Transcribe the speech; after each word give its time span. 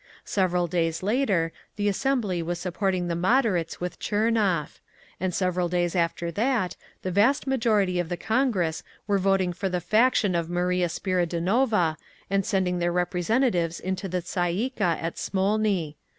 Several 0.25 0.65
days 0.65 1.03
later 1.03 1.51
the 1.75 1.87
assembly 1.87 2.41
was 2.41 2.57
supporting 2.57 3.07
the 3.07 3.15
moderates 3.15 3.79
with 3.79 3.99
Tchernov. 3.99 4.79
And 5.19 5.31
several 5.31 5.69
days 5.69 5.95
after 5.95 6.31
that 6.31 6.75
the 7.03 7.11
vast 7.11 7.45
majority 7.45 7.99
of 7.99 8.09
the 8.09 8.17
Congress 8.17 8.81
were 9.05 9.19
voting 9.19 9.53
for 9.53 9.69
the 9.69 9.79
faction 9.79 10.33
of 10.33 10.49
Maria 10.49 10.89
Spiridonova, 10.89 11.97
and 12.31 12.43
sending 12.43 12.79
their 12.79 12.91
representatives 12.91 13.79
into 13.79 14.09
the 14.09 14.23
Tsay 14.23 14.51
ee 14.55 14.69
kah 14.71 14.97
at 14.99 15.17
Smolny…. 15.19 15.97